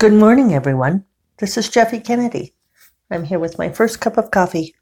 Good 0.00 0.14
morning, 0.14 0.54
everyone. 0.54 1.04
This 1.36 1.58
is 1.58 1.68
Jeffe 1.68 2.02
Kennedy. 2.02 2.54
I'm 3.10 3.24
here 3.24 3.38
with 3.38 3.58
my 3.58 3.68
first 3.68 4.00
cup 4.00 4.16
of 4.16 4.30
coffee. 4.30 4.74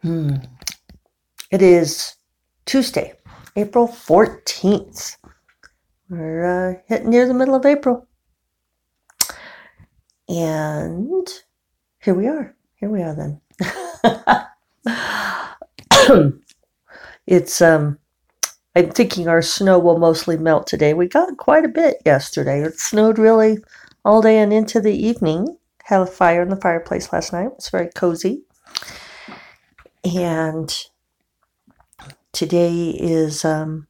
Hmm. 0.00 0.36
It 1.50 1.60
is 1.60 2.14
Tuesday, 2.64 3.12
April 3.56 3.86
14th. 3.86 5.18
We're 6.08 6.46
uh, 6.46 6.80
hitting 6.86 7.10
near 7.10 7.28
the 7.28 7.34
middle 7.34 7.54
of 7.54 7.66
April. 7.66 8.08
And 10.30 11.28
here 12.02 12.14
we 12.14 12.26
are. 12.26 12.56
Here 12.76 12.88
we 12.88 13.02
are 13.02 13.14
then. 13.14 13.38
it's 17.26 17.60
um 17.60 17.98
I'm 18.74 18.90
thinking 18.90 19.28
our 19.28 19.42
snow 19.42 19.78
will 19.78 19.98
mostly 19.98 20.36
melt 20.36 20.66
today. 20.66 20.94
We 20.94 21.06
got 21.06 21.36
quite 21.36 21.64
a 21.64 21.68
bit 21.68 21.96
yesterday. 22.06 22.62
It 22.62 22.78
snowed 22.78 23.18
really 23.18 23.58
all 24.04 24.22
day 24.22 24.38
and 24.38 24.52
into 24.52 24.80
the 24.80 24.94
evening. 24.94 25.58
Had 25.84 26.02
a 26.02 26.06
fire 26.06 26.42
in 26.42 26.48
the 26.48 26.56
fireplace 26.56 27.12
last 27.12 27.32
night. 27.32 27.46
It 27.46 27.56
was 27.56 27.68
very 27.68 27.90
cozy. 27.94 28.44
And 30.04 30.74
today 32.32 32.90
is 32.90 33.44
um, 33.44 33.88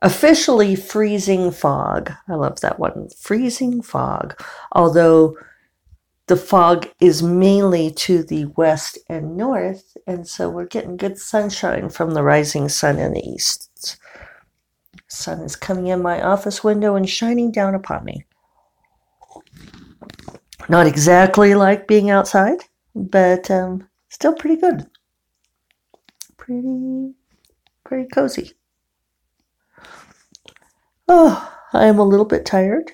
officially 0.00 0.76
freezing 0.76 1.50
fog. 1.50 2.12
I 2.28 2.34
love 2.34 2.60
that 2.60 2.78
one. 2.78 3.08
Freezing 3.18 3.82
fog. 3.82 4.40
Although 4.72 5.36
the 6.26 6.36
fog 6.36 6.88
is 7.00 7.22
mainly 7.22 7.90
to 7.92 8.22
the 8.22 8.46
west 8.56 8.98
and 9.08 9.36
north, 9.36 9.96
and 10.06 10.26
so 10.26 10.50
we're 10.50 10.66
getting 10.66 10.96
good 10.96 11.18
sunshine 11.18 11.88
from 11.88 12.14
the 12.14 12.22
rising 12.22 12.68
sun 12.68 12.98
in 12.98 13.12
the 13.12 13.20
east. 13.20 13.96
Sun 15.06 15.40
is 15.42 15.54
coming 15.54 15.86
in 15.86 16.02
my 16.02 16.20
office 16.20 16.64
window 16.64 16.96
and 16.96 17.08
shining 17.08 17.52
down 17.52 17.76
upon 17.76 18.04
me. 18.04 18.24
Not 20.68 20.88
exactly 20.88 21.54
like 21.54 21.86
being 21.86 22.10
outside, 22.10 22.58
but 22.94 23.48
um, 23.48 23.88
still 24.08 24.34
pretty 24.34 24.56
good. 24.56 24.84
Pretty, 26.36 27.14
pretty 27.84 28.08
cozy. 28.08 28.52
Oh, 31.08 31.52
I'm 31.72 32.00
a 32.00 32.04
little 32.04 32.26
bit 32.26 32.44
tired. 32.44 32.90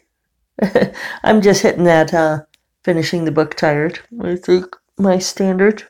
I'm 1.23 1.41
just 1.41 1.62
hitting 1.62 1.84
that 1.84 2.12
uh, 2.12 2.43
finishing 2.84 3.25
the 3.25 3.33
book 3.33 3.55
tired. 3.55 4.00
I 4.22 4.36
think 4.36 4.77
my 4.98 5.19
standard. 5.19 5.84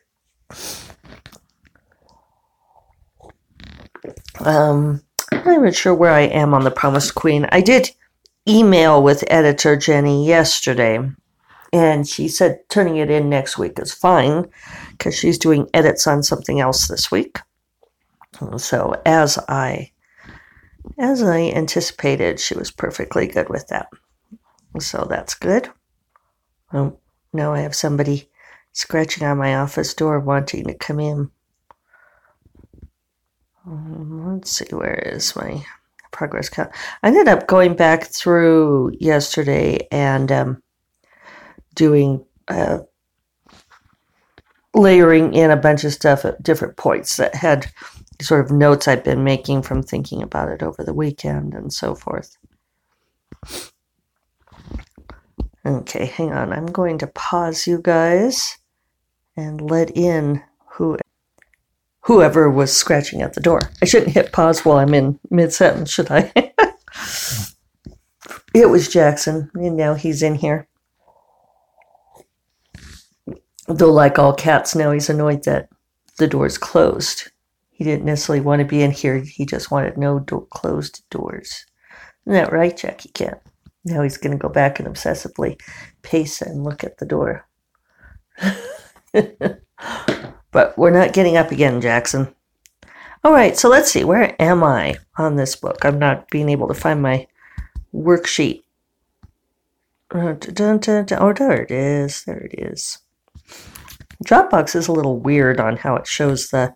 Um, 4.41 5.03
I'm 5.31 5.45
not 5.45 5.55
even 5.55 5.73
sure 5.73 5.95
where 5.95 6.13
I 6.13 6.23
am 6.23 6.55
on 6.55 6.65
the 6.65 6.71
Promised 6.71 7.15
Queen. 7.15 7.47
I 7.53 7.61
did 7.61 7.91
email 8.49 9.03
with 9.03 9.25
editor 9.29 9.77
Jenny 9.77 10.27
yesterday, 10.27 10.99
and 11.73 12.07
she 12.07 12.29
said 12.29 12.61
turning 12.69 12.97
it 12.97 13.11
in 13.11 13.29
next 13.29 13.57
week 13.59 13.79
is 13.79 13.95
fine 13.95 14.49
because 14.91 15.17
she's 15.17 15.39
doing 15.39 15.69
edits 15.73 16.07
on 16.07 16.23
something 16.23 16.61
else 16.61 16.89
this 16.89 17.11
week. 17.11 17.39
So 18.57 19.01
as 19.07 19.39
I 19.49 19.93
as 20.99 21.23
I 21.23 21.41
anticipated, 21.41 22.41
she 22.41 22.57
was 22.57 22.71
perfectly 22.71 23.27
good 23.27 23.49
with 23.49 23.69
that. 23.69 23.89
So 24.79 25.07
that's 25.09 25.35
good. 25.35 25.71
Oh, 26.73 26.99
now 27.33 27.53
I 27.53 27.61
have 27.61 27.75
somebody 27.75 28.29
scratching 28.73 29.27
on 29.27 29.39
my 29.39 29.57
office 29.57 29.93
door 29.95 30.19
wanting 30.21 30.65
to 30.65 30.75
come 30.75 31.01
in. 31.01 31.31
Um, 33.67 34.35
let's 34.35 34.51
see, 34.51 34.75
where 34.75 34.95
is 34.95 35.37
my 35.37 35.65
progress 36.11 36.49
count? 36.49 36.71
I 37.03 37.09
ended 37.09 37.29
up 37.29 37.47
going 37.47 37.75
back 37.75 38.05
through 38.05 38.93
yesterday 38.99 39.87
and 39.93 40.33
um, 40.33 40.63
doing 41.75 42.25
uh, 42.49 42.79
layering 44.75 45.35
in 45.35 45.51
a 45.51 45.57
bunch 45.57 45.85
of 45.85 45.93
stuff 45.93 46.25
at 46.25 46.43
different 46.43 46.77
points 46.77 47.17
that 47.19 47.35
had 47.35 47.71
sort 48.21 48.45
of 48.45 48.51
notes 48.51 48.89
I've 48.89 49.05
been 49.05 49.25
making 49.25 49.63
from 49.63 49.83
thinking 49.83 50.23
about 50.23 50.49
it 50.49 50.63
over 50.63 50.83
the 50.83 50.95
weekend 50.95 51.55
and 51.55 51.73
so 51.73 51.95
forth. 51.95 52.37
Okay, 55.65 56.07
hang 56.07 56.33
on. 56.33 56.53
I'm 56.53 56.67
going 56.67 56.99
to 56.99 57.07
pause 57.07 57.67
you 57.67 57.81
guys 57.81 58.59
and 59.37 59.61
let 59.61 59.97
in 59.97 60.43
who 60.67 60.99
whoever 62.03 62.51
was 62.51 62.73
scratching 62.73 63.23
at 63.23 63.35
the 63.35 63.41
door. 63.41 63.61
I 63.81 63.85
shouldn't 63.85 64.13
hit 64.13 64.33
pause 64.33 64.65
while 64.65 64.79
I'm 64.79 64.95
in 64.95 65.19
mid 65.31 65.53
sentence, 65.53 65.91
should 65.91 66.11
I? 66.11 66.33
it 68.55 68.69
was 68.69 68.89
Jackson, 68.89 69.51
and 69.55 69.77
now 69.77 69.95
he's 69.95 70.23
in 70.23 70.35
here. 70.35 70.67
Though, 73.69 73.93
like 73.93 74.19
all 74.19 74.35
cats, 74.35 74.75
now 74.75 74.91
he's 74.91 75.09
annoyed 75.09 75.45
that 75.45 75.69
the 76.19 76.27
door's 76.27 76.59
closed. 76.59 77.31
He 77.71 77.85
didn't 77.85 78.05
necessarily 78.05 78.45
want 78.45 78.61
to 78.61 78.67
be 78.67 78.83
in 78.83 78.91
here. 78.91 79.19
He 79.19 79.47
just 79.47 79.71
wanted 79.71 79.97
no 79.97 80.21
closed 80.21 81.09
doors. 81.11 81.67
Isn't 82.27 82.35
that 82.35 82.53
right, 82.53 82.77
Jackie 82.77 83.11
Cat? 83.11 83.43
Now 83.85 84.03
he's 84.03 84.17
going 84.17 84.33
to 84.33 84.41
go 84.41 84.49
back 84.49 84.79
and 84.79 84.89
obsessively 84.89 85.61
pace 86.03 86.41
and 86.41 86.65
look 86.65 86.85
at 86.85 86.99
the 86.99 87.07
door. 87.07 87.47
but 90.51 90.79
we're 90.79 90.91
not 90.91 91.13
getting 91.13 91.37
up 91.37 91.51
again, 91.51 91.81
Jackson. 91.81 92.35
All 93.25 93.33
right, 93.33 93.57
so 93.57 93.69
let's 93.69 93.91
see. 93.91 94.05
Where 94.05 94.35
am 94.41 94.65
I 94.65 94.97
on 95.17 95.37
this 95.37 95.57
book? 95.57 95.85
I'm 95.85 95.99
not 95.99 96.31
being 96.31 96.49
able 96.49 96.69
to 96.69 96.75
find 96.75 97.03
my 97.03 97.27
worksheet. 97.95 98.63
Uh. 100.11 100.35
Oh, 101.19 101.33
there 101.33 101.63
it 101.63 101.71
is. 101.71 102.25
There 102.25 102.39
it 102.41 102.55
is. 102.59 102.99
Dropbox 104.25 104.77
is 104.77 104.89
a 104.89 104.93
little 104.93 105.19
weird 105.19 105.59
on 105.61 105.77
how 105.77 105.97
it 105.97 106.07
shows 106.07 106.51
the 106.51 106.75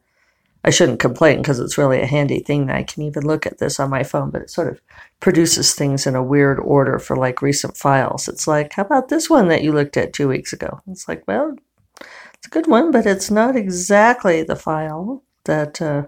I 0.66 0.70
shouldn't 0.70 0.98
complain 0.98 1.38
because 1.38 1.60
it's 1.60 1.78
really 1.78 2.00
a 2.00 2.06
handy 2.06 2.40
thing 2.40 2.66
that 2.66 2.76
I 2.76 2.82
can 2.82 3.04
even 3.04 3.24
look 3.24 3.46
at 3.46 3.58
this 3.58 3.78
on 3.78 3.88
my 3.88 4.02
phone, 4.02 4.30
but 4.30 4.42
it 4.42 4.50
sort 4.50 4.66
of 4.66 4.80
produces 5.20 5.74
things 5.74 6.08
in 6.08 6.16
a 6.16 6.24
weird 6.24 6.58
order 6.58 6.98
for 6.98 7.14
like 7.14 7.40
recent 7.40 7.76
files. 7.76 8.26
It's 8.26 8.48
like, 8.48 8.72
how 8.72 8.82
about 8.82 9.08
this 9.08 9.30
one 9.30 9.46
that 9.48 9.62
you 9.62 9.72
looked 9.72 9.96
at 9.96 10.12
two 10.12 10.26
weeks 10.26 10.52
ago? 10.52 10.80
It's 10.88 11.06
like, 11.06 11.22
well, 11.28 11.54
it's 12.00 12.48
a 12.48 12.50
good 12.50 12.66
one, 12.66 12.90
but 12.90 13.06
it's 13.06 13.30
not 13.30 13.54
exactly 13.54 14.42
the 14.42 14.56
file 14.56 15.22
that 15.44 15.80
uh, 15.80 16.06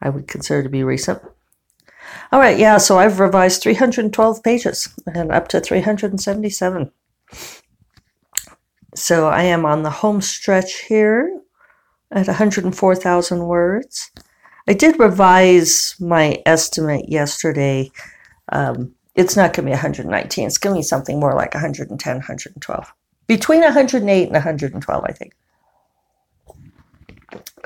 I 0.00 0.08
would 0.08 0.26
consider 0.26 0.62
to 0.62 0.70
be 0.70 0.84
recent. 0.84 1.20
All 2.32 2.40
right, 2.40 2.58
yeah, 2.58 2.78
so 2.78 2.98
I've 2.98 3.20
revised 3.20 3.60
312 3.60 4.42
pages 4.42 4.88
and 5.14 5.30
up 5.30 5.48
to 5.48 5.60
377. 5.60 6.90
So 8.94 9.28
I 9.28 9.42
am 9.42 9.66
on 9.66 9.82
the 9.82 9.90
home 9.90 10.22
stretch 10.22 10.80
here 10.80 11.41
at 12.12 12.26
104,000 12.26 13.44
words. 13.44 14.10
I 14.68 14.74
did 14.74 15.00
revise 15.00 15.96
my 15.98 16.40
estimate 16.46 17.08
yesterday. 17.08 17.90
Um, 18.50 18.94
it's 19.14 19.36
not 19.36 19.52
going 19.52 19.64
to 19.64 19.70
be 19.70 19.70
119. 19.70 20.46
It's 20.46 20.58
going 20.58 20.74
to 20.74 20.78
be 20.78 20.82
something 20.82 21.18
more 21.18 21.34
like 21.34 21.54
110, 21.54 22.16
112. 22.16 22.92
Between 23.26 23.60
108 23.62 24.22
and 24.22 24.32
112, 24.32 25.04
I 25.04 25.12
think. 25.12 25.32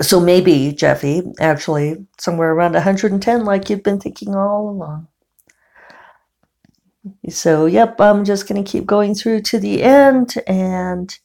So 0.00 0.20
maybe, 0.20 0.72
Jeffe, 0.72 1.22
actually 1.40 2.06
somewhere 2.18 2.52
around 2.52 2.74
110, 2.74 3.44
like 3.44 3.68
you've 3.68 3.82
been 3.82 4.00
thinking 4.00 4.34
all 4.34 4.68
along. 4.70 5.08
So, 7.28 7.66
yep, 7.66 8.00
I'm 8.00 8.24
just 8.24 8.48
going 8.48 8.62
to 8.62 8.70
keep 8.70 8.86
going 8.86 9.14
through 9.14 9.42
to 9.42 9.58
the 9.58 9.82
end 9.82 10.34
and 10.46 11.16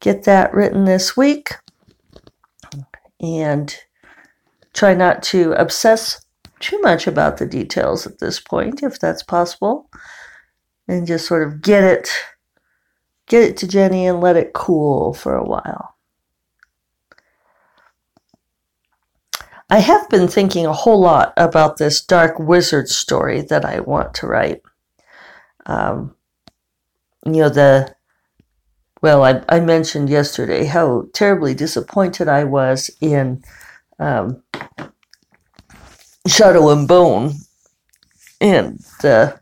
get 0.00 0.24
that 0.24 0.52
written 0.54 0.84
this 0.84 1.16
week 1.16 1.54
and 3.20 3.76
try 4.72 4.94
not 4.94 5.22
to 5.24 5.52
obsess 5.52 6.24
too 6.60 6.80
much 6.80 7.06
about 7.06 7.38
the 7.38 7.46
details 7.46 8.06
at 8.06 8.18
this 8.18 8.40
point, 8.40 8.82
if 8.82 8.98
that's 8.98 9.22
possible, 9.22 9.88
and 10.86 11.06
just 11.06 11.26
sort 11.26 11.46
of 11.46 11.62
get 11.62 11.84
it 11.84 12.10
get 13.26 13.42
it 13.42 13.56
to 13.58 13.68
Jenny 13.68 14.06
and 14.06 14.20
let 14.20 14.36
it 14.36 14.54
cool 14.54 15.12
for 15.12 15.34
a 15.34 15.44
while. 15.44 15.96
I 19.70 19.80
have 19.80 20.08
been 20.08 20.28
thinking 20.28 20.64
a 20.64 20.72
whole 20.72 21.00
lot 21.00 21.34
about 21.36 21.76
this 21.76 22.00
dark 22.00 22.38
wizard 22.38 22.88
story 22.88 23.42
that 23.42 23.66
I 23.66 23.80
want 23.80 24.14
to 24.14 24.26
write. 24.26 24.62
Um, 25.66 26.14
you 27.26 27.42
know, 27.42 27.50
the 27.50 27.94
well, 29.00 29.24
I, 29.24 29.42
I 29.48 29.60
mentioned 29.60 30.10
yesterday 30.10 30.64
how 30.64 31.06
terribly 31.12 31.54
disappointed 31.54 32.28
I 32.28 32.44
was 32.44 32.90
in 33.00 33.42
um, 33.98 34.42
Shadow 36.26 36.70
and 36.70 36.88
Bone 36.88 37.32
and 38.40 38.80
uh, 39.04 39.32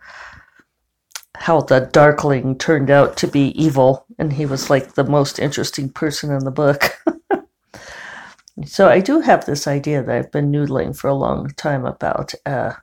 how 1.37 1.61
the 1.61 1.81
Darkling 1.93 2.58
turned 2.58 2.91
out 2.91 3.17
to 3.19 3.26
be 3.26 3.49
evil, 3.61 4.06
and 4.19 4.32
he 4.32 4.47
was 4.47 4.70
like 4.70 4.94
the 4.94 5.05
most 5.05 5.38
interesting 5.38 5.88
person 5.88 6.31
in 6.32 6.44
the 6.44 6.50
book. 6.50 6.99
so 8.64 8.88
I 8.88 9.00
do 9.00 9.20
have 9.20 9.44
this 9.44 9.67
idea 9.67 10.03
that 10.03 10.14
I've 10.14 10.32
been 10.32 10.50
noodling 10.50 10.97
for 10.97 11.08
a 11.08 11.14
long 11.14 11.50
time 11.50 11.85
about 11.85 12.35
a 12.44 12.76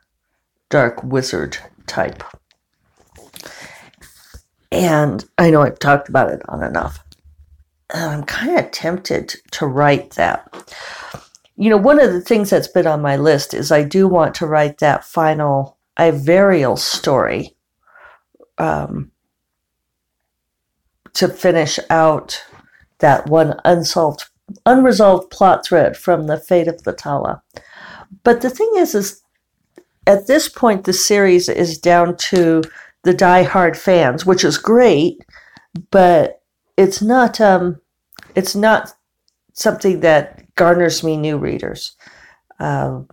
dark 0.70 1.02
wizard 1.02 1.58
type. 1.86 2.22
And 4.74 5.24
I 5.38 5.50
know 5.50 5.62
I've 5.62 5.78
talked 5.78 6.08
about 6.08 6.30
it 6.30 6.42
on 6.48 6.64
enough. 6.64 6.98
I'm 7.90 8.24
kind 8.24 8.58
of 8.58 8.72
tempted 8.72 9.36
to 9.52 9.66
write 9.66 10.10
that. 10.12 10.52
You 11.56 11.70
know, 11.70 11.76
one 11.76 12.00
of 12.00 12.12
the 12.12 12.20
things 12.20 12.50
that's 12.50 12.66
been 12.66 12.88
on 12.88 13.00
my 13.00 13.16
list 13.16 13.54
is 13.54 13.70
I 13.70 13.84
do 13.84 14.08
want 14.08 14.34
to 14.36 14.46
write 14.48 14.78
that 14.78 15.04
final 15.04 15.78
Ivariel 15.96 16.76
story 16.76 17.54
um, 18.58 19.12
to 21.12 21.28
finish 21.28 21.78
out 21.88 22.44
that 22.98 23.28
one 23.28 23.60
unsolved, 23.64 24.24
unresolved 24.66 25.30
plot 25.30 25.64
thread 25.64 25.96
from 25.96 26.26
the 26.26 26.40
fate 26.40 26.66
of 26.66 26.82
the 26.82 26.92
Tala. 26.92 27.42
But 28.24 28.40
the 28.40 28.50
thing 28.50 28.72
is, 28.76 28.96
is 28.96 29.22
at 30.04 30.26
this 30.26 30.48
point 30.48 30.82
the 30.82 30.92
series 30.92 31.48
is 31.48 31.78
down 31.78 32.16
to 32.16 32.62
the 33.04 33.14
die-hard 33.14 33.76
fans, 33.76 34.26
which 34.26 34.44
is 34.44 34.58
great, 34.58 35.22
but 35.90 36.42
it's 36.76 37.00
not 37.00 37.40
um, 37.40 37.80
it's 38.34 38.54
not 38.54 38.94
something 39.52 40.00
that 40.00 40.54
garners 40.56 41.04
me 41.04 41.16
new 41.16 41.38
readers. 41.38 41.96
Um, 42.58 43.08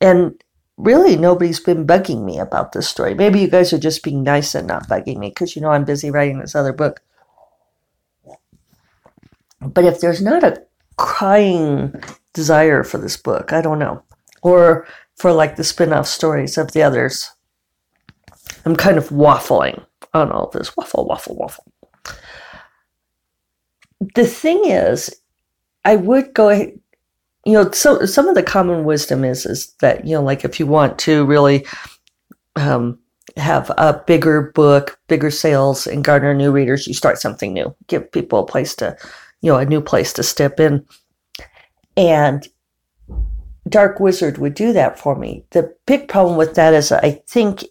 and 0.00 0.42
really, 0.76 1.16
nobody's 1.16 1.60
been 1.60 1.86
bugging 1.86 2.24
me 2.24 2.38
about 2.38 2.72
this 2.72 2.88
story. 2.88 3.14
Maybe 3.14 3.40
you 3.40 3.48
guys 3.48 3.72
are 3.72 3.78
just 3.78 4.02
being 4.02 4.22
nice 4.22 4.54
and 4.54 4.66
not 4.66 4.88
bugging 4.88 5.18
me 5.18 5.30
because 5.30 5.56
you 5.56 5.62
know 5.62 5.70
I'm 5.70 5.84
busy 5.84 6.10
writing 6.10 6.38
this 6.38 6.54
other 6.54 6.72
book. 6.72 7.02
But 9.60 9.84
if 9.84 10.00
there's 10.00 10.22
not 10.22 10.42
a 10.42 10.62
crying 10.96 11.94
desire 12.32 12.82
for 12.82 12.98
this 12.98 13.16
book, 13.16 13.52
I 13.52 13.60
don't 13.60 13.78
know. 13.78 14.02
Or 14.42 14.86
for 15.16 15.32
like 15.32 15.56
the 15.56 15.64
spin 15.64 15.92
off 15.92 16.06
stories 16.06 16.56
of 16.56 16.72
the 16.72 16.82
others, 16.82 17.30
I'm 18.64 18.76
kind 18.76 18.98
of 18.98 19.08
waffling 19.08 19.84
on 20.14 20.30
all 20.30 20.50
this. 20.50 20.76
Waffle, 20.76 21.06
waffle, 21.06 21.36
waffle. 21.36 21.72
The 24.14 24.26
thing 24.26 24.62
is, 24.64 25.14
I 25.84 25.96
would 25.96 26.34
go 26.34 26.48
ahead, 26.48 26.78
you 27.44 27.52
know, 27.52 27.70
so 27.70 28.04
some 28.06 28.28
of 28.28 28.34
the 28.34 28.42
common 28.42 28.84
wisdom 28.84 29.24
is 29.24 29.46
is 29.46 29.72
that, 29.80 30.06
you 30.06 30.14
know, 30.14 30.22
like 30.22 30.44
if 30.44 30.60
you 30.60 30.66
want 30.66 30.98
to 31.00 31.24
really 31.24 31.66
um, 32.56 32.98
have 33.36 33.70
a 33.78 34.02
bigger 34.06 34.52
book, 34.54 34.98
bigger 35.08 35.30
sales, 35.30 35.86
and 35.86 36.04
garner 36.04 36.34
new 36.34 36.52
readers, 36.52 36.86
you 36.86 36.94
start 36.94 37.18
something 37.18 37.52
new. 37.52 37.74
Give 37.86 38.10
people 38.12 38.40
a 38.40 38.46
place 38.46 38.74
to, 38.76 38.96
you 39.40 39.50
know, 39.50 39.58
a 39.58 39.64
new 39.64 39.80
place 39.80 40.12
to 40.14 40.22
step 40.22 40.60
in. 40.60 40.84
And 41.96 42.46
Dark 43.68 44.00
Wizard 44.00 44.38
would 44.38 44.54
do 44.54 44.72
that 44.72 44.98
for 44.98 45.14
me. 45.14 45.44
The 45.50 45.74
big 45.86 46.08
problem 46.08 46.36
with 46.36 46.54
that 46.54 46.74
is 46.74 46.92
I 46.92 47.22
think 47.26 47.64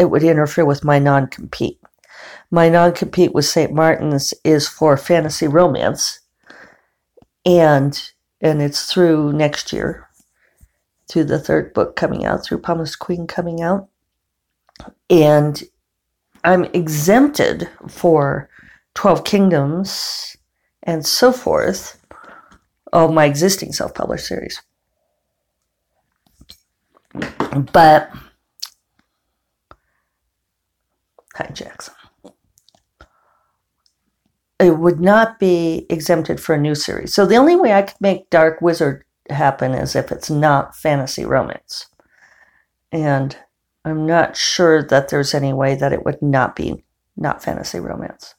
it 0.00 0.10
would 0.10 0.22
interfere 0.22 0.64
with 0.64 0.82
my 0.82 0.98
non 0.98 1.26
compete. 1.26 1.78
My 2.50 2.70
non 2.70 2.92
compete 2.92 3.34
with 3.34 3.44
St. 3.44 3.72
Martin's 3.72 4.32
is 4.44 4.66
for 4.66 4.96
fantasy 4.96 5.46
romance, 5.46 6.20
and 7.44 8.10
and 8.40 8.62
it's 8.62 8.90
through 8.90 9.34
next 9.34 9.72
year, 9.74 10.08
through 11.06 11.24
the 11.24 11.38
third 11.38 11.74
book 11.74 11.96
coming 11.96 12.24
out, 12.24 12.42
through 12.42 12.58
Promised 12.58 12.98
Queen 12.98 13.26
coming 13.26 13.60
out, 13.60 13.88
and 15.10 15.62
I'm 16.42 16.64
exempted 16.72 17.68
for 17.86 18.48
Twelve 18.94 19.24
Kingdoms 19.24 20.36
and 20.82 21.06
so 21.06 21.30
forth, 21.30 22.00
of 22.92 23.12
my 23.12 23.26
existing 23.26 23.74
self 23.74 23.94
published 23.94 24.26
series. 24.26 24.62
But 27.72 28.10
Jackson. 31.48 31.94
It 34.58 34.78
would 34.78 35.00
not 35.00 35.38
be 35.38 35.86
exempted 35.88 36.38
for 36.38 36.54
a 36.54 36.60
new 36.60 36.74
series. 36.74 37.14
So 37.14 37.24
the 37.24 37.36
only 37.36 37.56
way 37.56 37.72
I 37.72 37.82
could 37.82 38.00
make 38.00 38.28
Dark 38.28 38.60
Wizard 38.60 39.04
happen 39.30 39.72
is 39.72 39.96
if 39.96 40.12
it's 40.12 40.28
not 40.28 40.76
fantasy 40.76 41.24
romance. 41.24 41.86
And 42.92 43.36
I'm 43.84 44.06
not 44.06 44.36
sure 44.36 44.82
that 44.82 45.08
there's 45.08 45.34
any 45.34 45.52
way 45.52 45.74
that 45.76 45.92
it 45.92 46.04
would 46.04 46.20
not 46.20 46.54
be 46.56 46.84
not 47.16 47.42
fantasy 47.42 47.80
romance. 47.80 48.34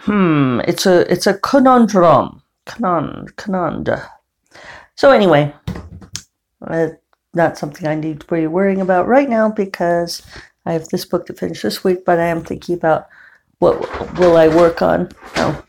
Hmm, 0.00 0.60
it's 0.66 0.84
a 0.84 1.10
it's 1.12 1.28
a 1.28 1.38
conundrum. 1.38 2.42
Conund, 2.66 3.34
conund. 3.36 4.08
So 4.96 5.10
anyway, 5.10 5.54
uh, 6.66 6.88
not 7.34 7.58
something 7.58 7.86
I 7.86 7.94
need 7.94 8.20
to 8.20 8.26
be 8.26 8.46
worrying 8.46 8.80
about 8.80 9.08
right 9.08 9.28
now 9.28 9.50
because 9.50 10.22
I 10.66 10.72
have 10.72 10.88
this 10.88 11.04
book 11.04 11.26
to 11.26 11.34
finish 11.34 11.62
this 11.62 11.82
week, 11.82 12.04
but 12.04 12.18
I 12.18 12.26
am 12.26 12.42
thinking 12.44 12.74
about 12.74 13.08
what 13.58 14.18
will 14.18 14.36
I 14.36 14.48
work 14.48 14.82
on. 14.82 15.08
Oh, 15.36 15.64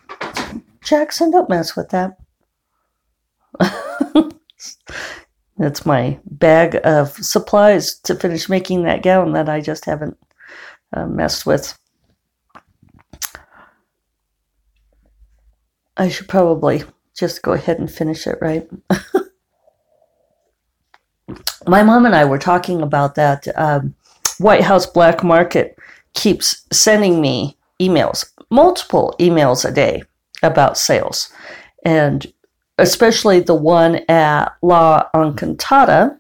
Jackson, 0.83 1.31
don't 1.31 1.49
mess 1.49 1.75
with 1.75 1.89
that. 1.89 2.17
That's 5.57 5.85
my 5.85 6.19
bag 6.25 6.79
of 6.83 7.11
supplies 7.11 7.99
to 7.99 8.15
finish 8.15 8.49
making 8.49 8.83
that 8.83 9.03
gown 9.03 9.33
that 9.33 9.47
I 9.49 9.61
just 9.61 9.85
haven't 9.85 10.17
uh, 10.91 11.05
messed 11.05 11.45
with. 11.45 11.77
I 15.95 16.09
should 16.09 16.27
probably 16.27 16.83
just 17.15 17.43
go 17.43 17.53
ahead 17.53 17.77
and 17.77 17.91
finish 17.91 18.25
it, 18.25 18.39
right? 18.41 18.67
my 21.67 21.83
mom 21.83 22.05
and 22.05 22.15
I 22.15 22.25
were 22.25 22.39
talking 22.39 22.81
about 22.81 23.15
that. 23.15 23.47
Um, 23.57 23.95
White 24.39 24.63
House 24.63 24.85
Black 24.85 25.23
Market 25.23 25.77
keeps 26.13 26.65
sending 26.71 27.21
me 27.21 27.57
emails, 27.79 28.25
multiple 28.49 29.15
emails 29.19 29.67
a 29.67 29.71
day 29.71 30.03
about 30.41 30.77
sales. 30.77 31.31
And 31.85 32.31
especially 32.77 33.39
the 33.39 33.55
one 33.55 34.01
at 34.09 34.55
La 34.61 35.09
Encantada 35.13 36.17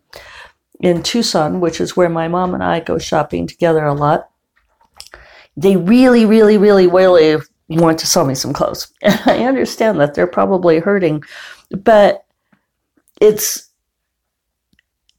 in 0.81 1.01
Tucson, 1.01 1.59
which 1.59 1.79
is 1.79 1.95
where 1.95 2.09
my 2.09 2.27
mom 2.27 2.53
and 2.53 2.63
I 2.63 2.79
go 2.79 2.97
shopping 2.97 3.47
together 3.47 3.85
a 3.85 3.93
lot. 3.93 4.29
They 5.55 5.75
really, 5.75 6.25
really, 6.25 6.57
really, 6.57 6.87
really 6.87 7.41
want 7.69 7.99
to 7.99 8.07
sell 8.07 8.25
me 8.25 8.35
some 8.35 8.53
clothes. 8.53 8.91
And 9.01 9.19
I 9.25 9.45
understand 9.45 9.99
that 9.99 10.13
they're 10.13 10.27
probably 10.27 10.79
hurting, 10.79 11.23
but 11.69 12.25
it's 13.21 13.69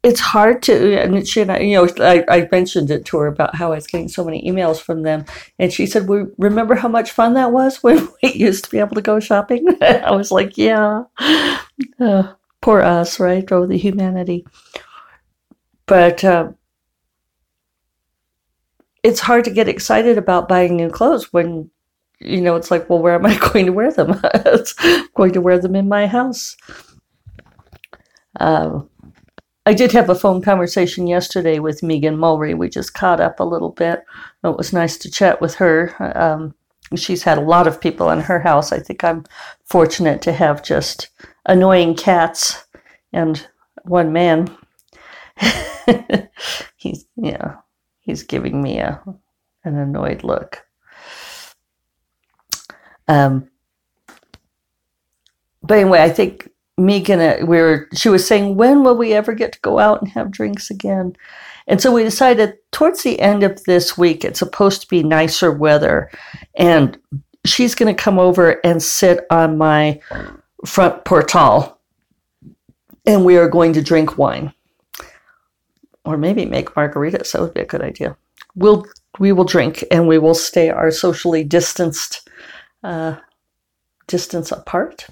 it's 0.05 0.21
hard 0.21 0.62
to 0.62 1.01
and 1.01 1.27
she 1.27 1.41
and 1.41 1.51
I, 1.51 1.61
you 1.61 1.77
know 1.77 1.89
I, 1.99 2.25
I 2.29 2.49
mentioned 2.53 2.91
it 2.91 3.06
to 3.06 3.17
her 3.19 3.27
about 3.27 3.56
how 3.56 3.73
I 3.73 3.77
was 3.77 3.87
getting 3.87 4.08
so 4.08 4.23
many 4.23 4.49
emails 4.49 4.79
from 4.79 5.03
them. 5.03 5.25
And 5.58 5.73
she 5.73 5.87
said 5.87 6.08
we 6.08 6.25
remember 6.37 6.75
how 6.75 6.89
much 6.89 7.11
fun 7.11 7.32
that 7.34 7.53
was 7.53 7.82
when 7.82 8.08
we 8.23 8.32
used 8.34 8.65
to 8.65 8.70
be 8.70 8.79
able 8.79 8.94
to 8.96 9.03
go 9.03 9.19
shopping? 9.19 9.67
I 9.82 10.13
was 10.13 10.31
like 10.31 10.58
yeah. 10.58 11.05
Uh, 11.99 12.34
poor 12.61 12.82
us 12.82 13.19
right? 13.19 13.51
Oh 13.51 13.67
the 13.67 13.79
humanity. 13.79 14.46
But 15.87 16.23
uh, 16.23 16.53
it's 19.03 19.20
hard 19.20 19.44
to 19.44 19.51
get 19.51 19.69
excited 19.69 20.19
about 20.19 20.49
buying 20.49 20.77
new 20.77 20.91
clothes 20.91 21.32
when 21.32 21.70
you 22.20 22.43
know 22.43 22.56
it's 22.56 22.70
like 22.70 22.91
well 22.91 23.01
where 23.01 23.15
am 23.15 23.25
I 23.25 23.39
going 23.53 23.65
to 23.67 23.73
wear 23.73 23.91
them? 23.91 24.20
I'm 24.23 25.08
going 25.15 25.32
to 25.32 25.41
wear 25.41 25.58
them 25.58 25.75
in 25.75 25.89
my 25.89 26.06
house. 26.06 26.58
Uh, 28.39 28.81
I 29.67 29.73
did 29.73 29.93
have 29.93 30.11
a 30.11 30.15
phone 30.15 30.43
conversation 30.43 31.06
yesterday 31.06 31.59
with 31.59 31.83
Megan 31.83 32.17
Mulry. 32.17 32.55
We 32.56 32.69
just 32.69 32.93
caught 32.94 33.21
up 33.21 33.41
a 33.41 33.44
little 33.44 33.71
bit. 33.71 34.05
It 34.43 34.56
was 34.56 34.73
nice 34.73 34.99
to 34.99 35.11
chat 35.11 35.41
with 35.41 35.55
her. 35.55 35.94
Um, 36.15 36.55
she's 36.97 37.23
had 37.23 37.39
a 37.39 37.43
lot 37.43 37.67
of 37.67 37.81
people 37.81 38.11
in 38.11 38.21
her 38.21 38.41
house. 38.41 38.73
I 38.73 38.79
think 38.79 39.03
I'm 39.03 39.25
fortunate 39.65 40.21
to 40.23 40.33
have 40.33 40.63
just 40.63 41.09
annoying 41.47 41.94
cats 41.94 42.67
and 43.13 43.47
one 43.85 44.13
man. 44.13 44.55
he's 46.77 47.06
yeah, 47.17 47.56
he's 48.01 48.23
giving 48.23 48.63
me 48.63 48.79
a 48.79 49.03
an 49.65 49.77
annoyed 49.77 50.25
look. 50.25 50.65
Um, 53.09 53.49
but 55.63 55.79
anyway, 55.79 56.03
I 56.03 56.11
think 56.11 56.51
Megan, 56.76 57.20
uh, 57.20 57.36
we 57.40 57.58
were, 57.58 57.88
she 57.94 58.08
was 58.08 58.26
saying, 58.26 58.56
when 58.56 58.82
will 58.82 58.96
we 58.96 59.12
ever 59.12 59.32
get 59.32 59.52
to 59.52 59.60
go 59.60 59.78
out 59.78 60.02
and 60.02 60.10
have 60.10 60.31
drinks 60.31 60.70
again? 60.70 61.14
And 61.66 61.81
so 61.81 61.93
we 61.93 62.02
decided 62.02 62.58
towards 62.72 63.02
the 63.02 63.20
end 63.20 63.43
of 63.43 63.62
this 63.64 63.96
week, 63.96 64.24
it's 64.24 64.40
supposed 64.40 64.82
to 64.82 64.88
be 64.88 65.02
nicer 65.02 65.52
weather. 65.52 66.10
And 66.56 66.98
she's 67.46 67.74
going 67.74 67.94
to 67.94 68.02
come 68.02 68.19
over 68.19 68.60
and 68.64 68.82
sit 68.82 69.24
on 69.31 69.56
my 69.56 70.00
front 70.66 71.04
portal. 71.04 71.78
And 73.06 73.24
we 73.24 73.36
are 73.36 73.48
going 73.48 73.72
to 73.74 73.82
drink 73.82 74.19
wine. 74.19 74.52
Or 76.04 76.19
maybe 76.19 76.44
make 76.44 76.70
margaritas. 76.70 77.32
That 77.32 77.40
would 77.40 77.54
be 77.54 77.60
a 77.60 77.66
good 77.66 77.82
idea. 77.82 78.16
We'll, 78.56 78.84
we 79.19 79.32
will 79.32 79.44
drink 79.44 79.84
and 79.90 80.06
we 80.06 80.19
will 80.19 80.34
stay 80.34 80.70
our 80.70 80.90
socially 80.90 81.44
distanced, 81.44 82.28
uh, 82.82 83.16
distance 84.06 84.52
apart 84.52 85.06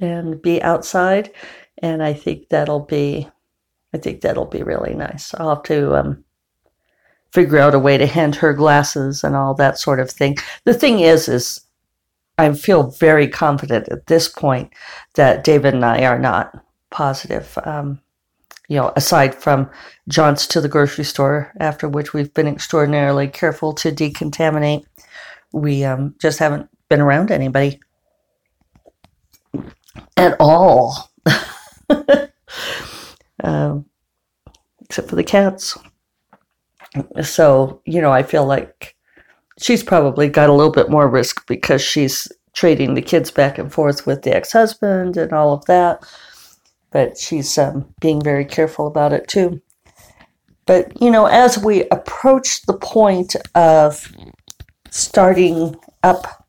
and 0.00 0.40
be 0.40 0.62
outside. 0.62 1.30
And 1.78 2.02
I 2.02 2.12
think 2.12 2.48
that'll 2.48 2.80
be, 2.80 3.28
I 3.92 3.98
think 3.98 4.20
that'll 4.20 4.46
be 4.46 4.62
really 4.62 4.94
nice. 4.94 5.34
I'll 5.34 5.56
have 5.56 5.64
to 5.64 5.94
um, 5.96 6.24
figure 7.32 7.58
out 7.58 7.74
a 7.74 7.78
way 7.78 7.98
to 7.98 8.06
hand 8.06 8.36
her 8.36 8.52
glasses 8.52 9.24
and 9.24 9.34
all 9.34 9.54
that 9.54 9.78
sort 9.78 10.00
of 10.00 10.10
thing. 10.10 10.36
The 10.64 10.74
thing 10.74 11.00
is, 11.00 11.28
is 11.28 11.60
I 12.38 12.52
feel 12.54 12.90
very 12.90 13.28
confident 13.28 13.88
at 13.88 14.06
this 14.06 14.28
point 14.28 14.72
that 15.14 15.44
David 15.44 15.74
and 15.74 15.84
I 15.84 16.04
are 16.04 16.18
not 16.18 16.64
positive. 16.90 17.58
Um, 17.64 18.00
you 18.68 18.76
know, 18.76 18.92
aside 18.96 19.34
from 19.34 19.68
jaunts 20.08 20.46
to 20.48 20.60
the 20.60 20.68
grocery 20.68 21.04
store, 21.04 21.52
after 21.60 21.88
which 21.88 22.14
we've 22.14 22.32
been 22.32 22.48
extraordinarily 22.48 23.28
careful 23.28 23.72
to 23.74 23.92
decontaminate, 23.92 24.84
we 25.52 25.84
um, 25.84 26.14
just 26.18 26.38
haven't 26.38 26.68
been 26.88 27.00
around 27.00 27.30
anybody 27.30 27.80
at 30.16 30.36
all. 30.40 31.10
um, 33.44 33.86
except 34.80 35.08
for 35.08 35.16
the 35.16 35.24
cats. 35.24 35.76
So, 37.22 37.80
you 37.86 38.00
know, 38.00 38.12
I 38.12 38.22
feel 38.22 38.44
like 38.44 38.96
she's 39.60 39.82
probably 39.82 40.28
got 40.28 40.50
a 40.50 40.52
little 40.52 40.72
bit 40.72 40.90
more 40.90 41.08
risk 41.08 41.46
because 41.46 41.80
she's 41.82 42.30
trading 42.52 42.94
the 42.94 43.02
kids 43.02 43.30
back 43.30 43.56
and 43.58 43.72
forth 43.72 44.06
with 44.06 44.22
the 44.22 44.34
ex 44.34 44.52
husband 44.52 45.16
and 45.16 45.32
all 45.32 45.52
of 45.52 45.64
that. 45.66 46.04
But 46.90 47.16
she's 47.16 47.56
um, 47.56 47.86
being 48.00 48.20
very 48.20 48.44
careful 48.44 48.86
about 48.86 49.14
it 49.14 49.26
too. 49.28 49.62
But, 50.66 51.00
you 51.00 51.10
know, 51.10 51.26
as 51.26 51.58
we 51.58 51.88
approach 51.88 52.62
the 52.66 52.76
point 52.76 53.34
of 53.54 54.12
starting 54.90 55.74
up 56.02 56.41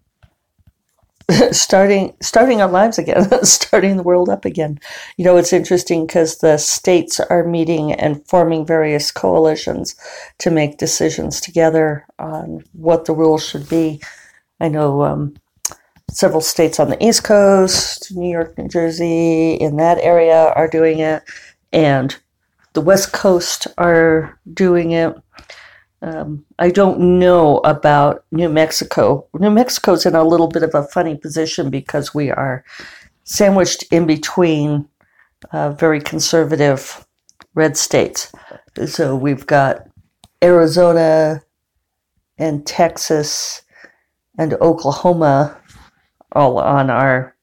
starting 1.52 2.14
starting 2.22 2.62
our 2.62 2.70
lives 2.70 2.98
again, 2.98 3.30
starting 3.46 3.98
the 3.98 4.04
world 4.04 4.30
up 4.30 4.46
again. 4.46 4.80
You 5.18 5.26
know, 5.26 5.38
it's 5.38 5.54
interesting 5.54 6.06
because 6.06 6.38
the 6.38 6.58
states 6.58 7.20
are 7.20 7.46
meeting 7.46 7.94
and 7.94 8.26
forming 8.28 8.66
various 8.66 9.12
coalitions 9.12 9.96
to 10.40 10.52
make 10.52 10.78
decisions 10.78 11.40
together 11.40 12.06
on 12.20 12.64
what 12.74 13.06
the 13.06 13.14
rules 13.14 13.46
should 13.46 13.70
be. 13.70 14.02
I 14.60 14.68
know 14.68 15.04
um, 15.04 15.36
several 16.12 16.42
states 16.42 16.80
on 16.80 16.90
the 16.90 17.04
East 17.04 17.24
Coast, 17.24 18.12
New 18.16 18.30
York, 18.30 18.58
New 18.58 18.68
Jersey, 18.68 19.54
in 19.54 19.78
that 19.78 20.00
area 20.00 20.52
are 20.56 20.68
doing 20.68 21.00
it, 21.00 21.24
and 21.72 22.16
the 22.74 22.82
West 22.82 23.14
Coast 23.14 23.68
are 23.78 24.40
doing 24.54 24.92
it. 24.92 25.16
Um, 26.04 26.46
I 26.60 26.70
don't 26.70 27.18
know 27.18 27.60
about 27.60 28.26
New 28.30 28.50
Mexico. 28.50 29.26
New 29.40 29.50
Mexico's 29.50 30.06
in 30.06 30.16
a 30.16 30.24
little 30.24 30.50
bit 30.50 30.62
of 30.62 30.76
a 30.76 30.84
funny 30.84 31.16
position 31.16 31.70
because 31.70 32.14
we 32.14 32.30
are 32.30 32.66
sandwiched 33.24 33.86
in 33.90 34.06
between 34.06 34.90
uh, 35.54 35.70
very 35.72 36.02
conservative 36.02 37.08
red 37.56 37.78
states. 37.78 38.34
So 38.86 39.16
we've 39.16 39.48
got 39.48 39.88
Arizona 40.44 41.42
and 42.38 42.68
Texas 42.68 43.62
and 44.38 44.56
Oklahoma 44.56 45.58
all 46.34 46.58
on 46.58 46.90
our 46.90 47.34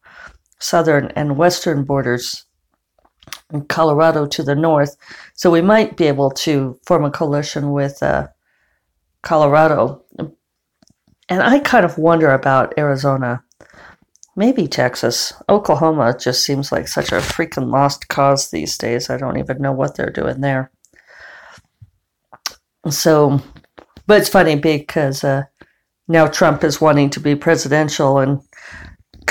southern 0.59 1.07
and 1.17 1.39
western 1.39 1.85
borders, 1.85 2.45
and 3.49 3.67
Colorado 3.71 4.27
to 4.27 4.43
the 4.43 4.55
north. 4.55 4.99
So 5.33 5.51
we 5.51 5.63
might 5.63 5.97
be 5.97 6.05
able 6.09 6.31
to 6.33 6.79
form 6.85 7.07
a 7.07 7.11
coalition 7.11 7.73
with. 7.73 8.03
Uh, 8.03 8.29
Colorado. 9.23 10.05
And 10.19 11.43
I 11.43 11.61
kind 11.61 11.85
of 11.85 11.99
wonder 11.99 12.31
about 12.31 12.75
Arizona, 12.77 13.43
maybe 14.35 14.67
Texas. 14.67 15.33
Oklahoma 15.49 16.17
just 16.19 16.45
seems 16.45 16.73
like 16.73 16.89
such 16.89 17.13
a 17.13 17.17
freaking 17.17 17.71
lost 17.71 18.09
cause 18.09 18.51
these 18.51 18.77
days. 18.77 19.11
I 19.11 19.17
don't 19.17 19.39
even 19.39 19.63
know 19.63 19.73
what 19.73 19.97
they're 19.97 20.11
doing 20.11 20.41
there. 20.41 20.71
So, 22.89 23.41
but 24.07 24.21
it's 24.21 24.29
funny 24.29 24.57
because 24.57 25.23
uh, 25.23 25.45
now 26.09 26.27
Trump 26.27 26.65
is 26.65 26.81
wanting 26.81 27.11
to 27.11 27.21
be 27.21 27.35
presidential 27.37 28.19
and 28.19 28.41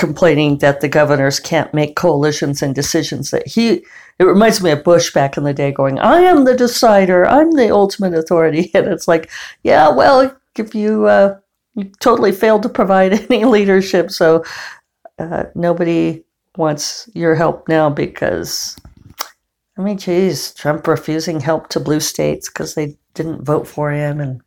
complaining 0.00 0.56
that 0.58 0.80
the 0.80 0.88
governors 0.88 1.38
can't 1.38 1.74
make 1.74 1.94
coalitions 1.94 2.62
and 2.62 2.74
decisions 2.74 3.30
that 3.30 3.46
he 3.46 3.84
it 4.18 4.24
reminds 4.24 4.62
me 4.62 4.70
of 4.70 4.82
bush 4.82 5.12
back 5.12 5.36
in 5.36 5.44
the 5.44 5.52
day 5.52 5.70
going 5.70 5.98
i 5.98 6.20
am 6.20 6.44
the 6.44 6.56
decider. 6.56 7.26
I'm 7.26 7.50
the 7.50 7.70
ultimate 7.70 8.14
authority. 8.14 8.70
And 8.74 8.86
it's 8.86 9.06
like 9.06 9.30
yeah 9.62 9.90
well 9.90 10.34
if 10.56 10.74
you 10.74 11.04
uh, 11.04 11.36
you 11.74 11.84
totally 12.00 12.32
failed 12.32 12.62
to 12.62 12.70
provide 12.70 13.12
any 13.30 13.44
leadership 13.44 14.10
so 14.10 14.42
uh, 15.18 15.44
nobody 15.54 16.24
wants 16.56 17.08
your 17.14 17.34
help 17.34 17.68
now 17.68 17.90
because 17.90 18.76
i 19.78 19.82
mean 19.82 19.98
geez 19.98 20.54
trump 20.54 20.86
refusing 20.86 21.40
help 21.40 21.68
to 21.68 21.78
blue 21.78 22.00
states 22.00 22.48
because 22.48 22.74
they 22.74 22.96
didn't 23.14 23.44
vote 23.44 23.68
for 23.68 23.92
him 23.92 24.18
and 24.18 24.40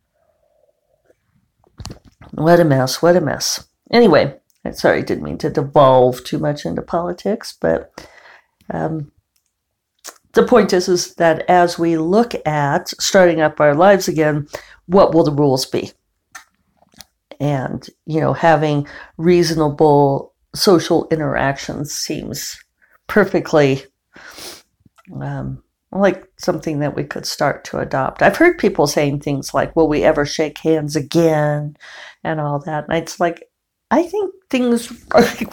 what 2.32 2.58
a 2.58 2.64
mess 2.64 3.00
what 3.00 3.16
a 3.16 3.20
mess. 3.20 3.68
Anyway 3.92 4.34
sorry, 4.72 4.98
I 4.98 5.02
didn't 5.02 5.24
mean 5.24 5.38
to 5.38 5.50
devolve 5.50 6.24
too 6.24 6.38
much 6.38 6.64
into 6.64 6.82
politics, 6.82 7.56
but 7.60 8.06
um, 8.70 9.12
the 10.32 10.44
point 10.44 10.72
is, 10.72 10.88
is 10.88 11.14
that 11.16 11.48
as 11.48 11.78
we 11.78 11.96
look 11.96 12.34
at 12.46 12.88
starting 13.00 13.40
up 13.40 13.60
our 13.60 13.74
lives 13.74 14.08
again, 14.08 14.48
what 14.86 15.14
will 15.14 15.24
the 15.24 15.32
rules 15.32 15.66
be? 15.66 15.92
And, 17.40 17.86
you 18.06 18.20
know, 18.20 18.32
having 18.32 18.86
reasonable 19.16 20.34
social 20.54 21.08
interactions 21.10 21.92
seems 21.92 22.56
perfectly 23.06 23.84
um, 25.20 25.62
like 25.92 26.26
something 26.38 26.80
that 26.80 26.96
we 26.96 27.04
could 27.04 27.26
start 27.26 27.64
to 27.64 27.78
adopt. 27.78 28.22
I've 28.22 28.36
heard 28.36 28.58
people 28.58 28.86
saying 28.86 29.20
things 29.20 29.54
like, 29.54 29.76
will 29.76 29.88
we 29.88 30.02
ever 30.02 30.24
shake 30.24 30.58
hands 30.58 30.96
again? 30.96 31.76
And 32.22 32.40
all 32.40 32.58
that. 32.60 32.86
And 32.88 32.98
it's 32.98 33.20
like, 33.20 33.44
I 33.94 34.02
think 34.02 34.34
things 34.50 34.92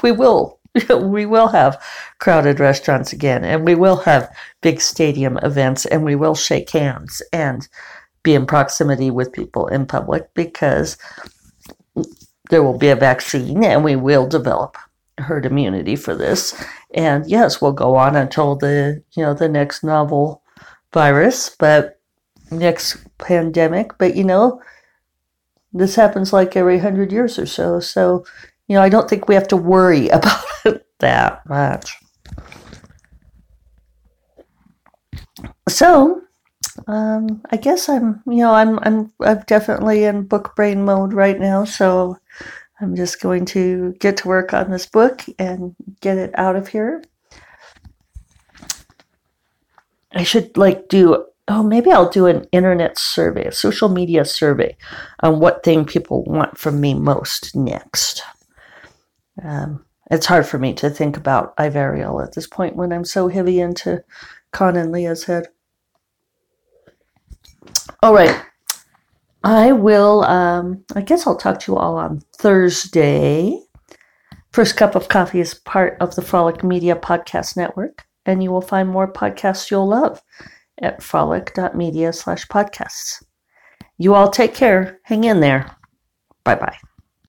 we 0.02 0.12
will 0.12 0.60
we 0.90 1.28
will 1.28 1.50
have 1.50 1.80
crowded 2.18 2.60
restaurants 2.60 3.14
again 3.14 3.44
and 3.44 3.64
we 3.64 3.76
will 3.76 3.98
have 3.98 4.34
big 4.62 4.82
stadium 4.82 5.38
events 5.44 5.86
and 5.86 6.04
we 6.04 6.16
will 6.16 6.34
shake 6.34 6.72
hands 6.72 7.22
and 7.32 7.68
be 8.24 8.34
in 8.34 8.48
proximity 8.48 9.12
with 9.12 9.32
people 9.32 9.68
in 9.68 9.86
public 9.86 10.34
because 10.34 10.98
there 12.50 12.64
will 12.64 12.80
be 12.80 12.90
a 12.90 12.96
vaccine 12.96 13.64
and 13.64 13.84
we 13.84 13.96
will 13.96 14.28
develop 14.28 14.76
herd 15.20 15.46
immunity 15.46 15.96
for 15.96 16.16
this. 16.16 16.60
And 16.96 17.30
yes 17.30 17.62
we'll 17.62 17.74
go 17.74 17.96
on 17.96 18.16
until 18.16 18.56
the 18.56 19.04
you 19.12 19.24
know 19.24 19.36
the 19.36 19.50
next 19.50 19.84
novel 19.84 20.42
virus 20.94 21.56
but 21.60 22.00
next 22.50 22.98
pandemic. 23.20 23.92
But 24.00 24.16
you 24.16 24.24
know 24.24 24.60
this 25.74 25.96
happens 25.96 26.34
like 26.34 26.56
every 26.56 26.80
hundred 26.80 27.12
years 27.12 27.40
or 27.40 27.46
so. 27.46 27.80
So, 27.80 28.26
you 28.68 28.76
know, 28.76 28.82
I 28.82 28.90
don't 28.90 29.10
think 29.10 29.28
we 29.28 29.36
have 29.36 29.48
to 29.50 29.58
worry 29.58 30.10
about 30.10 30.44
it 30.66 30.86
that 31.00 31.46
much. 31.48 31.96
So, 35.68 36.22
um, 36.88 37.42
I 37.52 37.58
guess 37.58 37.90
I'm, 37.90 38.22
you 38.28 38.38
know, 38.38 38.54
I'm, 38.54 38.80
I'm, 38.80 39.12
I'm 39.22 39.42
definitely 39.48 40.04
in 40.04 40.24
book 40.24 40.56
brain 40.56 40.84
mode 40.84 41.14
right 41.14 41.40
now. 41.40 41.64
So, 41.64 42.18
I'm 42.82 42.96
just 42.96 43.22
going 43.22 43.46
to 43.46 43.94
get 44.00 44.18
to 44.18 44.28
work 44.28 44.54
on 44.54 44.72
this 44.72 44.88
book 44.88 45.22
and 45.38 45.76
get 46.02 46.18
it 46.18 46.32
out 46.34 46.56
of 46.56 46.68
here. 46.68 47.04
I 50.14 50.24
should 50.24 50.58
like 50.58 50.90
do 50.90 51.26
oh, 51.48 51.64
maybe 51.64 51.92
I'll 51.92 52.10
do 52.10 52.28
an 52.28 52.46
internet 52.52 52.98
survey, 52.98 53.46
a 53.46 53.52
social 53.52 53.90
media 53.90 54.26
survey 54.26 54.78
on 55.22 55.40
what 55.40 55.64
thing 55.64 55.86
people 55.86 56.24
want 56.24 56.58
from 56.58 56.80
me 56.80 56.94
most 56.94 57.56
next. 57.56 58.24
Um, 59.44 59.86
it's 60.10 60.26
hard 60.26 60.46
for 60.46 60.58
me 60.60 60.74
to 60.76 60.90
think 60.90 61.18
about 61.18 61.56
Ivariel 61.58 62.24
at 62.24 62.34
this 62.34 62.48
point 62.48 62.76
when 62.76 62.92
I'm 62.92 63.06
so 63.06 63.28
heavy 63.28 63.60
into 63.60 64.04
Con 64.52 64.76
and 64.76 64.92
Lia's 64.92 65.24
head. 65.24 65.48
All 68.04 68.14
right. 68.14 68.44
I 69.44 69.72
will, 69.72 70.24
um, 70.26 70.84
I 70.96 71.02
guess 71.02 71.26
I'll 71.26 71.38
talk 71.38 71.60
to 71.62 71.72
you 71.72 71.78
all 71.78 71.98
on 71.98 72.22
Thursday. 72.38 73.60
First 74.52 74.76
Cup 74.76 74.96
of 74.96 75.08
Coffee 75.08 75.40
is 75.40 75.54
part 75.54 75.98
of 76.00 76.16
the 76.16 76.22
Frolic 76.22 76.64
Media 76.64 76.96
Podcast 76.96 77.56
Network, 77.56 78.06
and 78.26 78.44
you 78.44 78.52
will 78.52 78.62
find 78.62 78.90
more 78.90 79.12
podcasts 79.12 79.72
you'll 79.72 79.88
love 79.88 80.22
at 80.82 81.02
frolic.media 81.02 82.14
slash 82.14 82.48
podcasts. 82.48 83.24
You 83.98 84.16
all 84.16 84.30
take 84.30 84.54
care. 84.56 85.00
Hang 85.04 85.24
in 85.24 85.40
there. 85.40 85.76
Bye 86.44 86.56
bye. 86.56 86.78